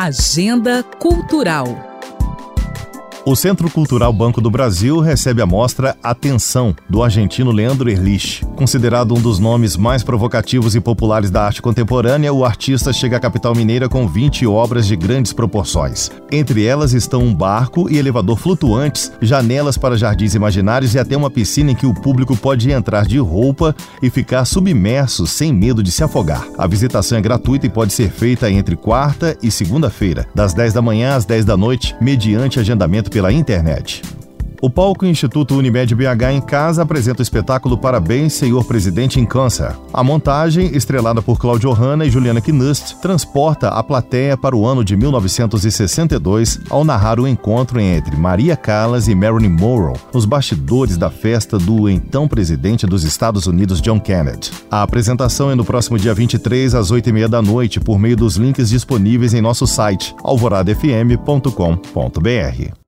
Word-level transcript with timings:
Agenda 0.00 0.84
Cultural. 1.00 1.87
O 3.28 3.36
Centro 3.36 3.70
Cultural 3.70 4.10
Banco 4.10 4.40
do 4.40 4.50
Brasil 4.50 5.00
recebe 5.00 5.42
a 5.42 5.46
mostra 5.46 5.94
Atenção, 6.02 6.74
do 6.88 7.02
argentino 7.02 7.52
Leandro 7.52 7.90
Erlich. 7.90 8.42
Considerado 8.56 9.14
um 9.14 9.20
dos 9.20 9.38
nomes 9.38 9.76
mais 9.76 10.02
provocativos 10.02 10.74
e 10.74 10.80
populares 10.80 11.30
da 11.30 11.44
arte 11.44 11.60
contemporânea, 11.60 12.32
o 12.32 12.42
artista 12.42 12.90
chega 12.90 13.18
à 13.18 13.20
capital 13.20 13.54
mineira 13.54 13.86
com 13.86 14.08
20 14.08 14.46
obras 14.46 14.86
de 14.86 14.96
grandes 14.96 15.34
proporções. 15.34 16.10
Entre 16.32 16.64
elas 16.64 16.94
estão 16.94 17.22
um 17.22 17.34
barco 17.34 17.86
e 17.90 17.98
elevador 17.98 18.38
flutuantes, 18.38 19.12
janelas 19.20 19.76
para 19.76 19.98
jardins 19.98 20.34
imaginários 20.34 20.94
e 20.94 20.98
até 20.98 21.14
uma 21.14 21.30
piscina 21.30 21.72
em 21.72 21.74
que 21.74 21.84
o 21.84 21.92
público 21.92 22.34
pode 22.34 22.70
entrar 22.70 23.04
de 23.04 23.18
roupa 23.18 23.76
e 24.02 24.08
ficar 24.08 24.46
submerso 24.46 25.26
sem 25.26 25.52
medo 25.52 25.82
de 25.82 25.92
se 25.92 26.02
afogar. 26.02 26.48
A 26.56 26.66
visitação 26.66 27.18
é 27.18 27.20
gratuita 27.20 27.66
e 27.66 27.70
pode 27.70 27.92
ser 27.92 28.10
feita 28.10 28.50
entre 28.50 28.74
quarta 28.74 29.36
e 29.42 29.50
segunda-feira, 29.50 30.26
das 30.34 30.54
10 30.54 30.72
da 30.72 30.80
manhã 30.80 31.14
às 31.14 31.26
10 31.26 31.44
da 31.44 31.58
noite, 31.58 31.94
mediante 32.00 32.58
agendamento 32.58 33.17
pela 33.18 33.32
internet. 33.32 34.00
O 34.60 34.70
palco 34.70 35.04
Instituto 35.04 35.56
Unimed 35.56 35.92
BH 35.92 36.32
em 36.32 36.40
Casa 36.40 36.82
apresenta 36.82 37.20
o 37.20 37.22
espetáculo 37.22 37.76
Parabéns, 37.76 38.32
Senhor 38.32 38.64
Presidente 38.64 39.18
em 39.18 39.24
Câncer. 39.24 39.74
A 39.92 40.04
montagem, 40.04 40.76
estrelada 40.76 41.20
por 41.20 41.36
Claudio 41.36 41.72
Hanna 41.72 42.06
e 42.06 42.10
Juliana 42.10 42.40
Knust, 42.40 42.94
transporta 43.00 43.70
a 43.70 43.82
plateia 43.82 44.36
para 44.36 44.56
o 44.56 44.64
ano 44.64 44.84
de 44.84 44.96
1962 44.96 46.60
ao 46.70 46.84
narrar 46.84 47.18
o 47.18 47.26
encontro 47.26 47.80
entre 47.80 48.16
Maria 48.16 48.56
Callas 48.56 49.08
e 49.08 49.16
Marilyn 49.16 49.48
Monroe 49.48 49.98
nos 50.14 50.24
bastidores 50.24 50.96
da 50.96 51.10
festa 51.10 51.58
do 51.58 51.88
então 51.88 52.28
presidente 52.28 52.86
dos 52.86 53.02
Estados 53.02 53.48
Unidos, 53.48 53.80
John 53.80 53.98
Kennedy. 53.98 54.52
A 54.70 54.82
apresentação 54.82 55.50
é 55.50 55.56
no 55.56 55.64
próximo 55.64 55.98
dia 55.98 56.14
23 56.14 56.76
às 56.76 56.92
8h30 56.92 57.26
da 57.26 57.42
noite 57.42 57.80
por 57.80 57.98
meio 57.98 58.16
dos 58.16 58.36
links 58.36 58.70
disponíveis 58.70 59.34
em 59.34 59.40
nosso 59.40 59.66
site 59.66 60.14
alvoradafm.com.br. 60.22 62.87